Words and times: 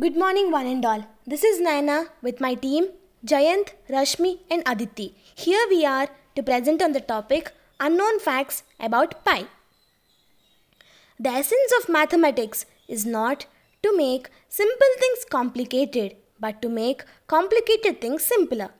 Good 0.00 0.16
morning, 0.16 0.50
one 0.50 0.66
and 0.66 0.82
all. 0.86 1.04
This 1.26 1.44
is 1.44 1.60
Naina 1.60 2.06
with 2.22 2.40
my 2.40 2.54
team 2.54 2.86
Jayant, 3.26 3.72
Rashmi, 3.90 4.38
and 4.50 4.62
Aditi. 4.64 5.14
Here 5.34 5.66
we 5.68 5.84
are 5.84 6.08
to 6.34 6.42
present 6.42 6.80
on 6.80 6.92
the 6.92 7.00
topic 7.02 7.52
Unknown 7.78 8.18
Facts 8.18 8.62
about 8.80 9.22
Pi. 9.22 9.44
The 11.20 11.28
essence 11.28 11.74
of 11.78 11.90
mathematics 11.90 12.64
is 12.88 13.04
not 13.04 13.44
to 13.82 13.94
make 13.94 14.30
simple 14.48 14.94
things 14.98 15.26
complicated, 15.28 16.16
but 16.40 16.62
to 16.62 16.70
make 16.70 17.04
complicated 17.26 18.00
things 18.00 18.24
simpler. 18.24 18.70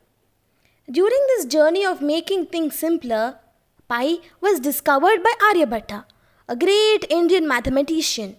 During 0.91 1.27
this 1.29 1.45
journey 1.45 1.85
of 1.85 2.01
making 2.01 2.47
things 2.47 2.79
simpler, 2.79 3.39
pi 3.87 4.17
was 4.41 4.61
discovered 4.61 5.23
by 5.23 5.35
Aryabhatta, 5.51 6.07
a 6.49 6.57
great 6.57 7.05
Indian 7.11 7.47
mathematician. 7.47 8.37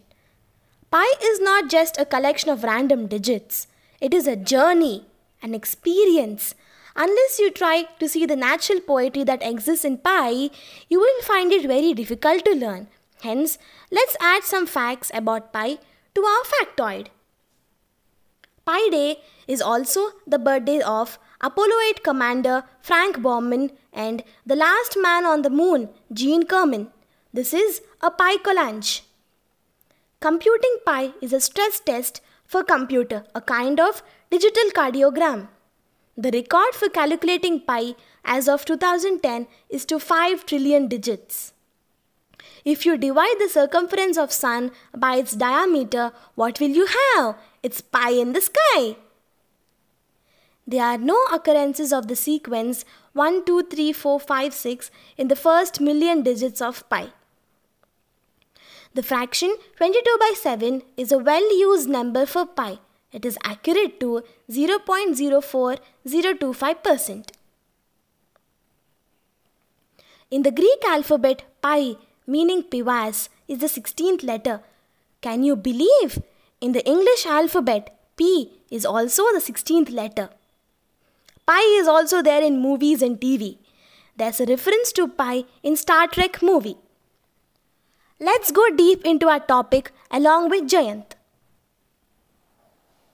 Pi 0.93 1.11
is 1.23 1.39
not 1.39 1.71
just 1.71 1.97
a 1.97 2.05
collection 2.05 2.51
of 2.51 2.63
random 2.63 3.07
digits, 3.07 3.65
it 3.99 4.13
is 4.13 4.27
a 4.27 4.35
journey, 4.35 5.07
an 5.41 5.55
experience. 5.55 6.53
Unless 6.95 7.39
you 7.39 7.49
try 7.49 7.85
to 7.99 8.07
see 8.07 8.27
the 8.27 8.35
natural 8.35 8.79
poetry 8.79 9.23
that 9.23 9.41
exists 9.41 9.85
in 9.85 9.97
pi, 9.97 10.51
you 10.89 10.99
will 10.99 11.21
find 11.23 11.51
it 11.51 11.65
very 11.65 11.95
difficult 11.95 12.45
to 12.45 12.53
learn. 12.53 12.89
Hence, 13.23 13.57
let's 13.89 14.15
add 14.21 14.43
some 14.43 14.67
facts 14.67 15.09
about 15.15 15.51
pi 15.51 15.79
to 16.13 16.21
our 16.21 16.43
factoid. 16.43 17.07
Pi 18.63 18.89
Day 18.89 19.19
is 19.47 19.63
also 19.63 20.09
the 20.27 20.37
birthday 20.37 20.79
of 20.79 21.17
Apollo 21.41 21.79
8 21.89 22.03
commander 22.03 22.65
Frank 22.81 23.17
Borman 23.17 23.71
and 23.91 24.23
the 24.45 24.55
last 24.55 24.95
man 25.01 25.25
on 25.25 25.41
the 25.41 25.49
moon, 25.49 25.89
Gene 26.13 26.45
Cernan. 26.45 26.91
This 27.33 27.51
is 27.51 27.81
a 27.99 28.11
pi 28.11 28.37
collage. 28.37 29.01
Computing 30.23 30.77
pi 30.85 31.11
is 31.19 31.33
a 31.33 31.41
stress 31.41 31.81
test 31.81 32.21
for 32.45 32.63
computer, 32.63 33.25
a 33.35 33.41
kind 33.41 33.77
of 33.77 34.01
digital 34.31 34.69
cardiogram. 34.73 35.49
The 36.15 36.31
record 36.31 36.75
for 36.75 36.87
calculating 36.87 37.59
pi 37.59 37.95
as 38.23 38.47
of 38.47 38.63
2010 38.63 39.47
is 39.69 39.83
to 39.87 39.99
5 39.99 40.45
trillion 40.45 40.87
digits. 40.87 41.51
If 42.63 42.85
you 42.85 42.97
divide 42.97 43.35
the 43.37 43.49
circumference 43.49 44.17
of 44.17 44.31
sun 44.31 44.71
by 44.95 45.17
its 45.17 45.33
diameter, 45.33 46.13
what 46.35 46.61
will 46.61 46.69
you 46.69 46.87
have? 46.95 47.35
It's 47.61 47.81
pi 47.81 48.11
in 48.11 48.31
the 48.31 48.39
sky. 48.39 48.95
There 50.65 50.85
are 50.85 50.97
no 50.97 51.21
occurrences 51.33 51.91
of 51.91 52.07
the 52.07 52.15
sequence 52.15 52.85
1, 53.11 53.43
2, 53.43 53.63
3, 53.63 53.91
4, 53.91 54.19
5, 54.21 54.53
6 54.53 54.91
in 55.17 55.27
the 55.27 55.35
first 55.35 55.81
million 55.81 56.23
digits 56.23 56.61
of 56.61 56.87
pi. 56.89 57.09
The 58.95 59.01
fraction 59.01 59.55
22 59.77 60.17
by 60.19 60.33
7 60.39 60.83
is 60.97 61.11
a 61.11 61.17
well 61.17 61.57
used 61.57 61.89
number 61.89 62.27
for 62.27 62.45
pi. 62.45 62.77
It 63.11 63.25
is 63.25 63.39
accurate 63.43 63.99
to 64.01 64.21
0.04025%. 64.51 67.29
In 70.29 70.43
the 70.43 70.51
Greek 70.51 70.85
alphabet, 70.87 71.41
pi, 71.61 71.95
meaning 72.27 72.61
pivas, 72.61 73.29
is 73.47 73.57
the 73.59 73.67
16th 73.67 74.23
letter. 74.23 74.61
Can 75.21 75.43
you 75.43 75.55
believe? 75.55 76.21
In 76.61 76.73
the 76.73 76.87
English 76.87 77.25
alphabet, 77.25 77.97
P 78.15 78.51
is 78.69 78.85
also 78.85 79.23
the 79.33 79.39
16th 79.39 79.91
letter. 79.91 80.29
Pi 81.47 81.61
is 81.79 81.87
also 81.87 82.21
there 82.21 82.43
in 82.43 82.61
movies 82.61 83.01
and 83.01 83.19
TV. 83.19 83.57
There's 84.15 84.39
a 84.39 84.45
reference 84.45 84.91
to 84.93 85.07
pi 85.07 85.45
in 85.63 85.75
Star 85.75 86.05
Trek 86.07 86.43
movie. 86.43 86.77
Let's 88.25 88.51
go 88.53 88.63
deep 88.69 89.03
into 89.03 89.27
our 89.27 89.41
topic 89.41 89.91
along 90.09 90.49
with 90.49 90.69
Jayant. 90.69 91.15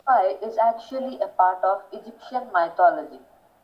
Pi 0.06 0.36
is 0.48 0.56
actually 0.60 1.18
a 1.20 1.30
part 1.30 1.64
of 1.64 1.82
Egyptian 1.92 2.44
mythology. 2.54 3.18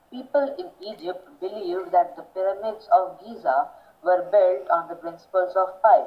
People 0.10 0.56
in 0.58 0.72
Egypt 0.82 1.30
believed 1.40 1.92
that 1.92 2.16
the 2.16 2.24
pyramids 2.34 2.90
of 2.92 3.20
Giza 3.22 3.70
were 4.04 4.26
built 4.32 4.72
on 4.72 4.88
the 4.88 4.96
principles 4.96 5.56
of 5.56 5.80
pi. 5.84 6.06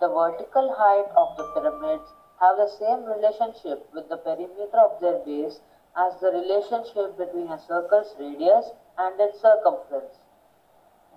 The 0.00 0.08
vertical 0.08 0.72
height 0.78 1.12
of 1.18 1.36
the 1.36 1.44
pyramids 1.52 2.08
have 2.40 2.56
the 2.56 2.72
same 2.80 3.04
relationship 3.04 3.86
with 3.92 4.08
the 4.08 4.16
perimeter 4.16 4.80
of 4.80 5.02
their 5.02 5.18
base 5.18 5.60
as 5.98 6.18
the 6.22 6.32
relationship 6.32 7.18
between 7.18 7.52
a 7.52 7.60
circle's 7.60 8.16
radius 8.18 8.72
and 8.96 9.20
its 9.20 9.38
circumference. 9.42 10.16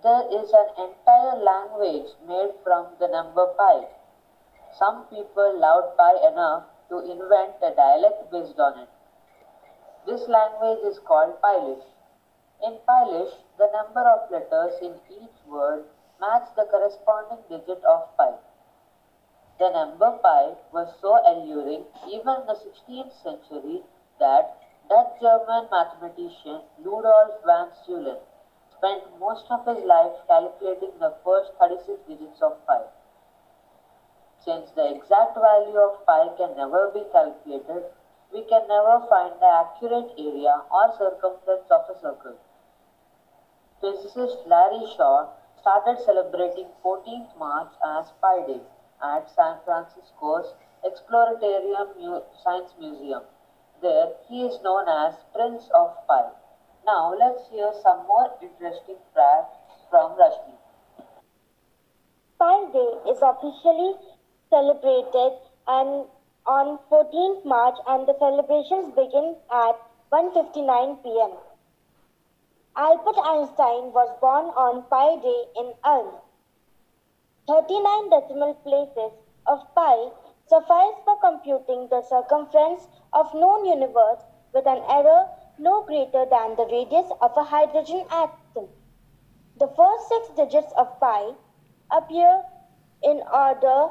There 0.03 0.25
is 0.31 0.51
an 0.51 0.69
entire 0.79 1.35
language 1.35 2.09
made 2.27 2.53
from 2.63 2.87
the 2.97 3.07
number 3.07 3.45
pi. 3.55 3.85
Some 4.73 5.05
people 5.05 5.59
loved 5.59 5.95
pi 5.95 6.13
enough 6.27 6.63
to 6.89 7.01
invent 7.01 7.61
a 7.61 7.69
dialect 7.69 8.31
based 8.31 8.57
on 8.57 8.79
it. 8.79 8.89
This 10.07 10.27
language 10.27 10.79
is 10.85 10.97
called 10.97 11.39
Pilish. 11.43 11.83
In 12.63 12.79
Pilish, 12.89 13.31
the 13.59 13.69
number 13.73 14.01
of 14.01 14.31
letters 14.31 14.73
in 14.81 14.95
each 15.21 15.37
word 15.45 15.85
match 16.19 16.49
the 16.55 16.65
corresponding 16.65 17.43
digit 17.47 17.83
of 17.83 18.17
pi. 18.17 18.33
The 19.59 19.69
number 19.69 20.17
pi 20.17 20.55
was 20.71 20.91
so 20.99 21.19
alluring 21.23 21.85
even 22.07 22.41
in 22.41 22.47
the 22.47 22.57
16th 22.57 23.13
century 23.21 23.83
that 24.19 24.57
Dutch-German 24.89 25.67
mathematician 25.69 26.61
Ludolf 26.83 27.43
van 27.45 27.69
Ceulen 27.85 28.17
spent 28.81 29.03
most 29.19 29.45
of 29.51 29.63
his 29.67 29.85
life 29.85 30.13
calculating 30.27 30.93
the 30.99 31.13
first 31.23 31.51
36 31.59 32.01
digits 32.07 32.41
of 32.41 32.57
pi. 32.65 32.81
Since 34.43 34.71
the 34.71 34.89
exact 34.95 35.37
value 35.37 35.77
of 35.77 36.03
pi 36.07 36.29
can 36.35 36.57
never 36.57 36.89
be 36.91 37.03
calculated, 37.11 37.83
we 38.33 38.41
can 38.49 38.67
never 38.67 39.05
find 39.07 39.35
the 39.39 39.51
accurate 39.61 40.17
area 40.17 40.63
or 40.71 40.97
circumference 40.97 41.69
of 41.69 41.95
a 41.95 41.99
circle. 42.01 42.37
Physicist 43.81 44.47
Larry 44.47 44.87
Shaw 44.97 45.29
started 45.61 46.01
celebrating 46.03 46.65
14th 46.83 47.37
March 47.37 47.73
as 47.85 48.11
Pi 48.19 48.47
Day 48.47 48.61
at 49.03 49.29
San 49.29 49.57
Francisco's 49.63 50.55
Exploratorium 50.83 52.23
Science 52.43 52.73
Museum. 52.79 53.21
There, 53.79 54.13
he 54.27 54.41
is 54.41 54.59
known 54.63 54.89
as 54.89 55.13
Prince 55.35 55.69
of 55.75 55.95
Pi. 56.07 56.40
Now, 56.85 57.13
let's 57.17 57.47
hear 57.49 57.71
some 57.83 58.07
more 58.07 58.31
interesting 58.41 58.97
facts 59.13 59.57
from 59.89 60.17
Rashmi. 60.17 60.57
Pi 62.39 62.71
Day 62.73 63.11
is 63.11 63.21
officially 63.21 63.93
celebrated 64.49 65.37
and 65.67 66.05
on 66.47 66.79
14th 66.89 67.45
March 67.45 67.77
and 67.87 68.07
the 68.07 68.15
celebrations 68.17 68.95
begin 68.95 69.35
at 69.51 69.77
1.59 70.11 71.03
pm. 71.03 71.31
Albert 72.75 73.19
Einstein 73.23 73.93
was 73.93 74.09
born 74.19 74.45
on 74.57 74.83
Pi 74.89 75.21
Day 75.21 75.41
in 75.55 75.73
Ulm. 75.83 76.15
39 77.47 78.09
decimal 78.09 78.53
places 78.65 79.11
of 79.45 79.59
pi 79.75 80.09
suffice 80.47 80.97
for 81.05 81.19
computing 81.19 81.87
the 81.89 82.01
circumference 82.01 82.87
of 83.13 83.33
known 83.33 83.65
universe 83.65 84.23
with 84.53 84.65
an 84.65 84.81
error 84.89 85.27
no 85.65 85.81
greater 85.83 86.25
than 86.25 86.55
the 86.55 86.65
radius 86.71 87.11
of 87.21 87.37
a 87.37 87.43
hydrogen 87.43 88.03
atom. 88.09 88.67
The 89.59 89.67
first 89.67 90.09
six 90.09 90.29
digits 90.29 90.73
of 90.75 90.99
pi 90.99 91.35
appear 91.91 92.43
in 93.03 93.21
order 93.31 93.89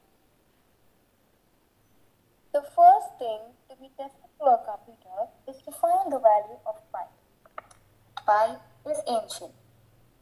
The 2.53 2.61
first 2.61 3.09
thing 3.19 3.39
to 3.67 3.75
be 3.75 3.89
tested 3.97 4.31
to 4.39 4.45
a 4.45 4.59
computer 4.63 5.19
is 5.49 5.57
to 5.63 5.71
find 5.73 6.13
the 6.13 6.19
value 6.19 6.59
of 6.65 6.75
pi. 6.93 7.03
Pi 8.25 8.55
is 8.89 9.01
ancient. 9.09 9.51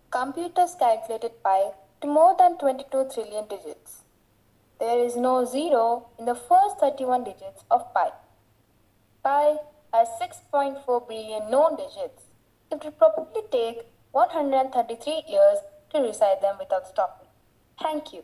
Computers 0.09 0.73
calculated 0.79 1.33
pi 1.43 1.73
to 2.01 2.07
more 2.07 2.35
than 2.35 2.57
22 2.57 3.09
trillion 3.13 3.47
digits. 3.47 4.01
There 4.79 4.97
is 4.97 5.15
no 5.15 5.45
zero 5.45 6.07
in 6.17 6.25
the 6.25 6.33
first 6.33 6.79
31 6.79 7.25
digits 7.25 7.63
of 7.69 7.93
pi. 7.93 8.09
Pi 9.23 9.57
has 9.93 10.07
6.4 10.19 11.07
billion 11.07 11.51
known 11.51 11.75
digits. 11.75 12.23
It 12.71 12.83
would 12.83 12.97
probably 12.97 13.43
take 13.51 13.85
133 14.11 15.23
years 15.27 15.59
to 15.93 16.01
recite 16.01 16.41
them 16.41 16.55
without 16.59 16.87
stopping. 16.87 17.27
Thank 17.79 18.13
you. 18.13 18.23